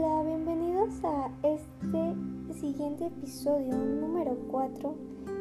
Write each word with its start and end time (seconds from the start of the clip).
Hola, 0.00 0.22
bienvenidos 0.22 1.02
a 1.02 1.28
este 1.42 2.14
siguiente 2.54 3.06
episodio 3.06 3.74
número 3.74 4.38
4. 4.48 4.94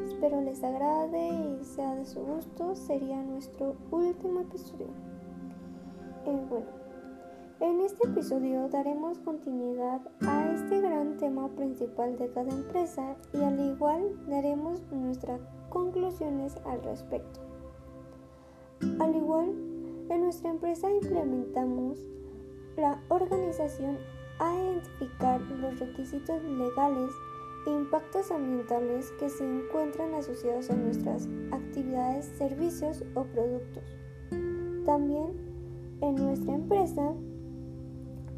Espero 0.08 0.42
les 0.42 0.64
agrade 0.64 1.30
y 1.30 1.64
sea 1.64 1.94
de 1.94 2.04
su 2.06 2.22
gusto. 2.22 2.76
Sería 2.76 3.22
nuestro 3.22 3.76
último 3.92 4.42
episodio. 4.42 4.88
Eh, 6.26 6.46
bueno, 6.50 6.66
en 7.60 7.82
este 7.82 8.08
episodio 8.08 8.68
daremos 8.70 9.20
continuidad 9.20 10.02
a 10.22 10.52
este 10.52 10.82
gran 10.82 11.18
tema 11.18 11.50
principal 11.50 12.18
de 12.18 12.32
cada 12.32 12.50
empresa 12.50 13.16
y 13.34 13.44
al 13.44 13.60
igual 13.60 14.10
daremos 14.28 14.82
nuestras 14.92 15.40
conclusiones 15.70 16.58
al 16.66 16.82
respecto. 16.82 17.42
Al 19.00 19.16
igual, 19.16 19.50
en 20.10 20.22
nuestra 20.22 20.50
empresa 20.50 20.90
implementamos 20.90 22.00
la 22.76 23.00
organización 23.10 23.98
a 24.40 24.54
identificar 24.56 25.42
los 25.42 25.80
requisitos 25.80 26.44
legales 26.44 27.12
e 27.66 27.70
impactos 27.70 28.32
ambientales 28.32 29.12
que 29.20 29.30
se 29.30 29.44
encuentran 29.44 30.14
asociados 30.14 30.70
a 30.70 30.76
nuestras 30.76 31.28
actividades, 31.52 32.26
servicios 32.38 33.04
o 33.16 33.24
productos. 33.24 33.84
También 34.86 35.34
en 36.02 36.16
nuestra 36.16 36.54
empresa 36.54 37.14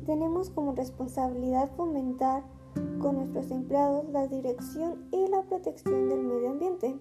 tenemos 0.06 0.50
como 0.50 0.74
responsabilidad 0.74 1.70
fomentar 1.76 2.44
con 3.00 3.18
nuestros 3.18 3.52
empleados 3.52 4.10
la 4.10 4.28
dirección 4.28 5.06
y 5.12 5.28
la 5.28 5.44
protección 5.44 6.10
del 6.10 6.22
medio 6.22 6.52
ambiente, 6.52 6.98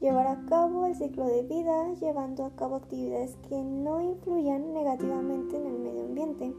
llevar 0.00 0.26
a 0.26 0.46
cabo 0.46 0.86
el 0.86 0.94
ciclo 0.94 1.26
de 1.26 1.42
vida 1.42 1.92
llevando 1.94 2.44
a 2.44 2.54
cabo 2.56 2.76
actividades 2.76 3.36
que 3.48 3.62
no 3.62 4.00
influyan 4.00 4.72
negativamente 4.72 5.56
en 5.56 5.66
el 5.66 5.78
medio 5.78 6.04
ambiente 6.04 6.54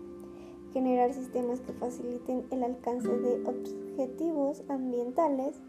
generar 0.74 1.14
sistemas 1.14 1.62
que 1.62 1.74
faciliten 1.74 2.46
el 2.52 2.64
alcance 2.64 3.10
de 3.10 3.44
objetivos 3.46 4.64
ambientales, 4.70 5.62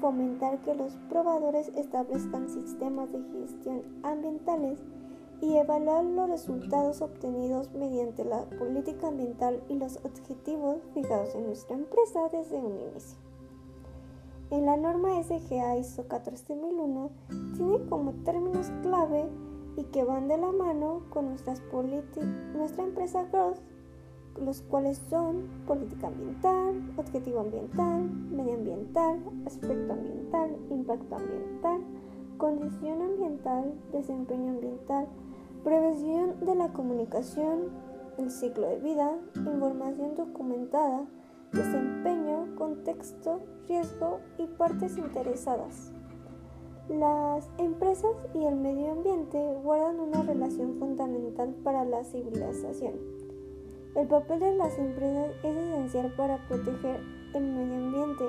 fomentar 0.00 0.62
que 0.62 0.74
los 0.74 0.94
probadores 1.08 1.68
establezcan 1.76 2.48
sistemas 2.48 3.12
de 3.12 3.22
gestión 3.40 3.82
ambientales 4.02 4.80
y 5.40 5.56
evaluar 5.56 6.04
los 6.04 6.30
resultados 6.30 7.02
obtenidos 7.02 7.70
mediante 7.72 8.24
la 8.24 8.44
política 8.58 9.08
ambiental 9.08 9.62
y 9.68 9.74
los 9.74 9.98
objetivos 10.04 10.78
fijados 10.94 11.34
en 11.34 11.46
nuestra 11.46 11.76
empresa 11.76 12.28
desde 12.32 12.56
un 12.56 12.78
inicio. 12.78 13.18
En 14.50 14.64
la 14.64 14.76
norma 14.76 15.22
SGA 15.22 15.76
ISO 15.76 16.06
14001 16.06 17.10
tiene 17.56 17.84
como 17.88 18.12
términos 18.24 18.70
clave 18.82 19.28
y 19.76 19.82
que 19.84 20.04
van 20.04 20.28
de 20.28 20.38
la 20.38 20.52
mano 20.52 21.02
con 21.10 21.26
nuestras 21.26 21.60
nuestra 22.54 22.84
empresa 22.84 23.24
Growth 23.24 23.58
los 24.44 24.62
cuales 24.62 24.98
son 25.08 25.48
política 25.66 26.08
ambiental, 26.08 26.74
objetivo 26.96 27.40
ambiental, 27.40 28.02
medioambiental, 28.30 29.18
aspecto 29.46 29.92
ambiental, 29.92 30.56
impacto 30.70 31.16
ambiental, 31.16 31.80
condición 32.36 33.02
ambiental, 33.02 33.74
desempeño 33.92 34.50
ambiental, 34.50 35.06
prevención 35.64 36.38
de 36.44 36.54
la 36.54 36.72
comunicación, 36.72 37.70
el 38.18 38.30
ciclo 38.30 38.68
de 38.68 38.78
vida, 38.78 39.12
información 39.34 40.14
documentada, 40.14 41.06
desempeño, 41.52 42.54
contexto, 42.56 43.40
riesgo 43.68 44.20
y 44.38 44.46
partes 44.46 44.96
interesadas. 44.98 45.92
Las 46.88 47.48
empresas 47.58 48.12
y 48.34 48.44
el 48.44 48.54
medio 48.56 48.92
ambiente 48.92 49.38
guardan 49.64 49.98
una 49.98 50.22
relación 50.22 50.78
fundamental 50.78 51.52
para 51.64 51.84
la 51.84 52.04
civilización 52.04 53.15
el 53.96 54.06
papel 54.08 54.40
de 54.40 54.54
las 54.56 54.78
empresas 54.78 55.30
es 55.42 55.56
esencial 55.56 56.12
para 56.18 56.36
proteger 56.48 57.00
el 57.32 57.42
medio 57.42 57.74
ambiente. 57.74 58.24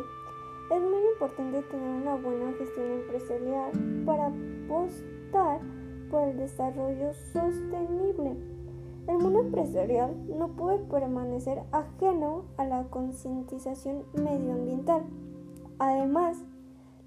Es 0.74 0.82
muy 0.82 1.02
importante 1.14 1.62
tener 1.64 1.90
una 1.90 2.16
buena 2.16 2.54
gestión 2.54 2.92
empresarial 2.92 3.72
para 4.06 4.28
apostar 4.28 5.60
por 6.10 6.30
el 6.30 6.38
desarrollo 6.38 7.14
sostenible. 7.34 8.38
El 9.08 9.18
mundo 9.18 9.42
empresarial 9.42 10.16
no 10.38 10.48
puede 10.50 10.80
permanecer 10.80 11.62
ajeno 11.74 12.46
a 12.56 12.66
la 12.66 12.84
concientización 12.86 14.04
medioambiental. 14.14 15.04
Además, 15.80 16.38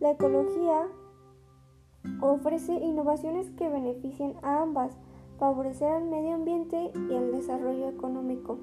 la 0.00 0.12
ecología 0.12 0.86
ofrece 2.20 2.74
innovaciones 2.74 3.50
que 3.52 3.70
beneficien 3.70 4.34
a 4.42 4.60
ambas 4.60 4.98
favorecer 5.40 5.90
al 5.90 6.04
medio 6.04 6.34
ambiente 6.34 6.92
y 6.94 7.14
el 7.14 7.32
desarrollo 7.32 7.88
económico. 7.88 8.58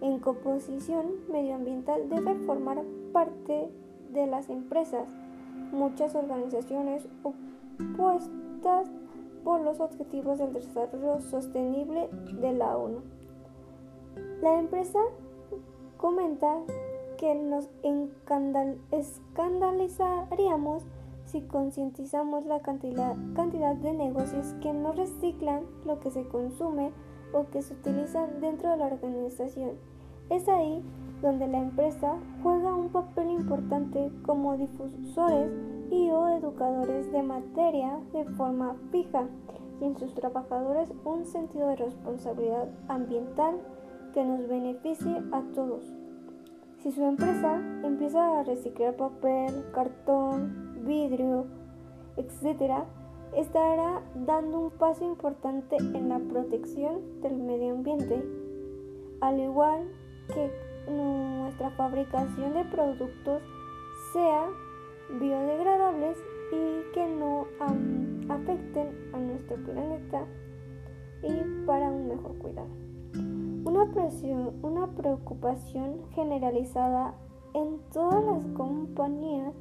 En 0.00 0.20
composición 0.20 1.06
medioambiental 1.30 2.08
debe 2.08 2.36
formar 2.46 2.84
parte 3.12 3.68
de 4.12 4.26
las 4.28 4.48
empresas, 4.48 5.08
muchas 5.72 6.14
organizaciones 6.14 7.08
opuestas 7.24 8.88
por 9.42 9.60
los 9.60 9.80
objetivos 9.80 10.38
del 10.38 10.52
desarrollo 10.52 11.20
sostenible 11.20 12.08
de 12.40 12.52
la 12.52 12.78
ONU. 12.78 13.00
La 14.40 14.56
empresa 14.56 15.00
comenta 15.96 16.60
que 17.18 17.34
nos 17.34 17.68
escandalizaríamos 18.92 20.84
si 21.28 21.42
concientizamos 21.42 22.46
la 22.46 22.60
cantidad, 22.60 23.14
de 23.14 23.92
negocios 23.92 24.54
que 24.62 24.72
no 24.72 24.92
reciclan 24.92 25.62
lo 25.84 26.00
que 26.00 26.10
se 26.10 26.26
consume 26.26 26.90
o 27.32 27.48
que 27.50 27.60
se 27.60 27.74
utilizan 27.74 28.40
dentro 28.40 28.70
de 28.70 28.78
la 28.78 28.86
organización. 28.86 29.72
Es 30.30 30.48
ahí 30.48 30.82
donde 31.20 31.46
la 31.46 31.58
empresa 31.58 32.16
juega 32.42 32.74
un 32.74 32.88
papel 32.88 33.30
importante 33.30 34.10
como 34.24 34.56
difusores 34.56 35.52
y 35.90 36.08
o 36.10 36.28
educadores 36.30 37.12
de 37.12 37.22
materia 37.22 37.98
de 38.12 38.24
forma 38.24 38.74
fija 38.90 39.26
y 39.80 39.84
en 39.84 39.98
sus 39.98 40.14
trabajadores 40.14 40.92
un 41.04 41.26
sentido 41.26 41.68
de 41.68 41.76
responsabilidad 41.76 42.68
ambiental 42.88 43.56
que 44.14 44.24
nos 44.24 44.48
beneficie 44.48 45.22
a 45.32 45.42
todos. 45.54 45.84
Si 46.82 46.92
su 46.92 47.04
empresa 47.04 47.56
empieza 47.82 48.38
a 48.38 48.44
reciclar 48.44 48.96
papel, 48.96 49.52
cartón, 49.72 50.67
vidrio, 50.84 51.46
etc., 52.16 52.84
estará 53.36 54.02
dando 54.14 54.58
un 54.58 54.70
paso 54.70 55.04
importante 55.04 55.76
en 55.76 56.08
la 56.08 56.18
protección 56.18 57.20
del 57.20 57.36
medio 57.36 57.74
ambiente, 57.74 58.24
al 59.20 59.40
igual 59.40 59.88
que 60.34 60.50
nuestra 60.90 61.70
fabricación 61.70 62.54
de 62.54 62.64
productos 62.64 63.42
sea 64.12 64.46
biodegradables 65.20 66.18
y 66.52 66.92
que 66.92 67.06
no 67.06 67.46
afecten 68.28 68.88
a 69.12 69.18
nuestro 69.18 69.56
planeta 69.56 70.24
y 71.22 71.66
para 71.66 71.90
un 71.90 72.08
mejor 72.08 72.38
cuidado. 72.38 72.68
Una, 73.64 73.92
presión, 73.92 74.54
una 74.62 74.86
preocupación 74.88 76.00
generalizada 76.12 77.14
en 77.54 77.80
todas 77.92 78.24
las 78.24 78.46
compañías 78.56 79.52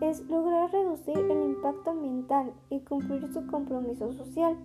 es 0.00 0.28
lograr 0.28 0.70
reducir 0.70 1.18
el 1.18 1.42
impacto 1.42 1.90
ambiental 1.90 2.52
y 2.70 2.80
cumplir 2.80 3.32
su 3.32 3.46
compromiso 3.46 4.12
social, 4.12 4.56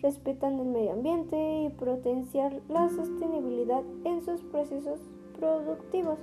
respetando 0.00 0.62
el 0.62 0.68
medio 0.68 0.92
ambiente 0.92 1.64
y 1.64 1.68
potenciar 1.70 2.60
la 2.68 2.88
sostenibilidad 2.88 3.82
en 4.04 4.22
sus 4.22 4.42
procesos 4.42 5.00
productivos. 5.38 6.18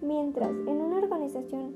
Mientras 0.00 0.50
en 0.50 0.80
una 0.80 0.98
organización 0.98 1.74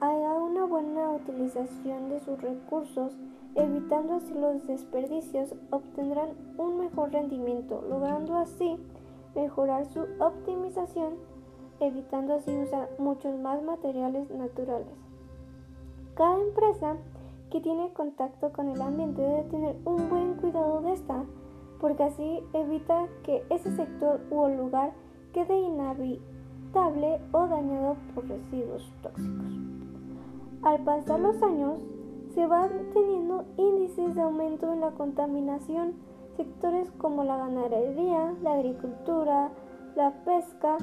haya 0.00 0.32
una 0.34 0.64
buena 0.64 1.10
utilización 1.10 2.08
de 2.08 2.20
sus 2.20 2.40
recursos, 2.40 3.16
evitando 3.54 4.14
así 4.14 4.34
los 4.34 4.66
desperdicios, 4.66 5.54
obtendrán 5.70 6.30
un 6.58 6.78
mejor 6.78 7.12
rendimiento, 7.12 7.82
logrando 7.88 8.36
así 8.36 8.76
mejorar 9.34 9.86
su 9.86 10.00
optimización, 10.18 11.14
evitando 11.80 12.34
así 12.34 12.50
usar 12.56 12.88
muchos 12.98 13.38
más 13.38 13.62
materiales 13.62 14.30
naturales. 14.30 15.03
Cada 16.14 16.40
empresa 16.40 16.96
que 17.50 17.60
tiene 17.60 17.92
contacto 17.92 18.52
con 18.52 18.68
el 18.68 18.80
ambiente 18.80 19.20
debe 19.20 19.42
tener 19.44 19.76
un 19.84 20.08
buen 20.08 20.34
cuidado 20.34 20.80
de 20.80 20.92
esta, 20.92 21.24
porque 21.80 22.04
así 22.04 22.40
evita 22.52 23.06
que 23.24 23.44
ese 23.50 23.74
sector 23.74 24.20
u 24.30 24.46
lugar 24.48 24.92
quede 25.32 25.58
inhabitable 25.58 27.20
o 27.32 27.46
dañado 27.48 27.96
por 28.14 28.28
residuos 28.28 28.92
tóxicos. 29.02 29.46
Al 30.62 30.84
pasar 30.84 31.20
los 31.20 31.42
años, 31.42 31.80
se 32.34 32.46
van 32.46 32.70
teniendo 32.92 33.44
índices 33.56 34.14
de 34.14 34.22
aumento 34.22 34.72
en 34.72 34.80
la 34.80 34.90
contaminación. 34.92 35.94
Sectores 36.36 36.90
como 36.98 37.22
la 37.22 37.36
ganadería, 37.36 38.34
la 38.42 38.54
agricultura, 38.54 39.50
la 39.94 40.12
pesca, 40.24 40.78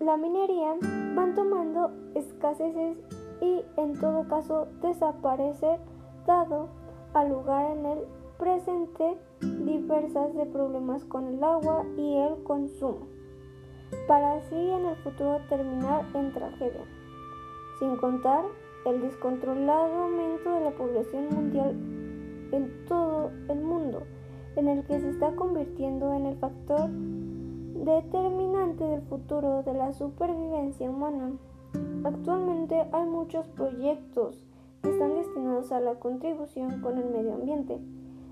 la 0.00 0.16
minería 0.16 0.74
van 1.14 1.34
tomando 1.34 1.92
escaseces 2.14 2.96
y 3.40 3.62
en 3.76 3.98
todo 3.98 4.26
caso 4.28 4.68
desaparecer 4.82 5.80
dado 6.26 6.68
al 7.14 7.30
lugar 7.30 7.76
en 7.76 7.86
el 7.86 7.98
presente 8.38 9.16
diversas 9.40 10.34
de 10.34 10.46
problemas 10.46 11.04
con 11.04 11.26
el 11.26 11.42
agua 11.42 11.84
y 11.96 12.16
el 12.16 12.42
consumo. 12.44 13.06
para 14.06 14.34
así 14.34 14.54
en 14.54 14.84
el 14.84 14.96
futuro 14.96 15.38
terminar 15.48 16.04
en 16.14 16.32
tragedia, 16.32 16.84
sin 17.78 17.96
contar 17.96 18.44
el 18.84 19.00
descontrolado 19.00 20.02
aumento 20.04 20.52
de 20.52 20.60
la 20.60 20.70
población 20.72 21.28
mundial 21.30 21.70
en 22.52 22.84
todo 22.86 23.30
el 23.48 23.60
mundo, 23.60 24.02
en 24.56 24.68
el 24.68 24.84
que 24.84 25.00
se 25.00 25.10
está 25.10 25.34
convirtiendo 25.34 26.12
en 26.12 26.26
el 26.26 26.36
factor 26.36 26.90
determinante 27.84 28.84
del 28.84 29.02
futuro 29.02 29.62
de 29.62 29.74
la 29.74 29.92
supervivencia 29.92 30.90
humana. 30.90 31.32
Actualmente 32.04 32.86
hay 32.92 33.06
muchos 33.06 33.46
proyectos 33.48 34.44
que 34.82 34.90
están 34.90 35.14
destinados 35.14 35.72
a 35.72 35.80
la 35.80 35.96
contribución 35.96 36.80
con 36.80 36.96
el 36.98 37.10
medio 37.10 37.34
ambiente, 37.34 37.80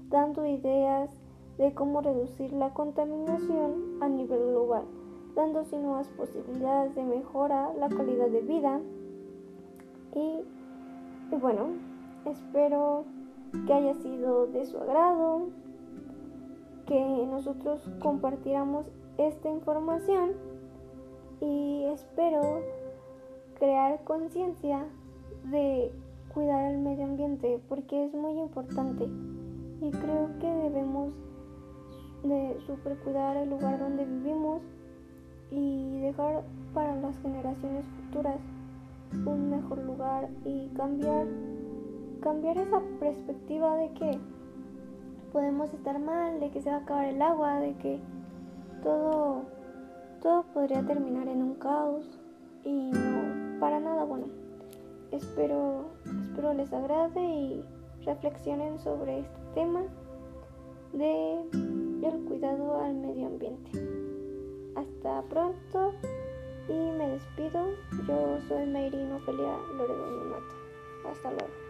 dando 0.08 0.46
ideas 0.46 1.10
de 1.58 1.74
cómo 1.74 2.00
reducir 2.00 2.52
la 2.52 2.72
contaminación 2.72 4.00
a 4.00 4.08
nivel 4.08 4.38
global, 4.38 4.84
dando 5.34 5.64
nuevas 5.64 6.08
posibilidades 6.10 6.94
de 6.94 7.04
mejora 7.04 7.72
la 7.78 7.88
calidad 7.88 8.28
de 8.28 8.40
vida. 8.42 8.80
Y, 10.14 10.42
y 11.32 11.36
bueno, 11.40 11.66
espero 12.24 13.04
que 13.66 13.72
haya 13.72 13.94
sido 13.94 14.46
de 14.46 14.64
su 14.64 14.78
agrado, 14.78 15.48
que 16.86 17.26
nosotros 17.28 17.90
compartiéramos 18.00 18.86
esta 19.18 19.50
información 19.50 20.32
y 21.40 21.84
espero 21.86 22.62
crear 23.58 24.02
conciencia 24.04 24.84
de 25.50 25.92
cuidar 26.32 26.72
el 26.72 26.78
medio 26.78 27.04
ambiente 27.04 27.60
porque 27.68 28.06
es 28.06 28.14
muy 28.14 28.38
importante. 28.38 29.04
Y 29.80 29.90
creo 29.90 30.30
que 30.40 30.46
debemos 30.46 31.12
de 32.22 32.58
super 32.66 32.96
cuidar 32.98 33.36
el 33.36 33.50
lugar 33.50 33.78
donde 33.78 34.04
vivimos 34.04 34.62
y 35.50 36.00
dejar 36.00 36.42
para 36.74 36.96
las 36.96 37.18
generaciones 37.20 37.84
futuras 37.86 38.40
un 39.24 39.50
mejor 39.50 39.78
lugar 39.78 40.28
y 40.44 40.68
cambiar 40.76 41.26
cambiar 42.20 42.58
esa 42.58 42.80
perspectiva 42.98 43.76
de 43.76 43.92
que 43.92 44.18
podemos 45.32 45.72
estar 45.72 45.98
mal, 45.98 46.40
de 46.40 46.50
que 46.50 46.60
se 46.60 46.70
va 46.70 46.76
a 46.76 46.80
acabar 46.80 47.04
el 47.04 47.22
agua, 47.22 47.60
de 47.60 47.74
que 47.74 48.00
todo, 48.82 49.42
todo 50.22 50.42
podría 50.54 50.82
terminar 50.82 51.28
en 51.28 51.42
un 51.42 51.54
caos 51.54 52.18
y 52.64 52.90
no, 52.90 53.25
para 53.60 53.80
nada 53.80 54.04
bueno. 54.04 54.26
Espero, 55.12 55.86
espero 56.04 56.52
les 56.54 56.72
agrade 56.72 57.20
y 57.20 57.64
reflexionen 58.04 58.78
sobre 58.78 59.20
este 59.20 59.40
tema 59.54 59.82
de 60.92 61.40
el 62.02 62.24
cuidado 62.26 62.80
al 62.80 62.94
medio 62.94 63.26
ambiente. 63.26 63.70
Hasta 64.74 65.22
pronto 65.22 65.94
y 66.68 66.72
me 66.72 67.08
despido. 67.08 67.66
Yo 68.06 68.38
soy 68.48 68.66
Mayrino 68.66 69.16
Ofelia 69.16 69.56
Loredo 69.76 70.24
Mato. 70.24 71.10
Hasta 71.10 71.30
luego. 71.30 71.65